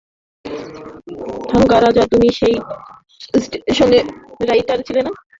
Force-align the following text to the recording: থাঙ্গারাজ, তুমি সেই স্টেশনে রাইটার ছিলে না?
থাঙ্গারাজ, 1.49 1.97
তুমি 2.11 2.27
সেই 2.39 2.55
স্টেশনে 3.41 3.99
রাইটার 4.47 4.79
ছিলে 4.87 5.01
না? 5.03 5.11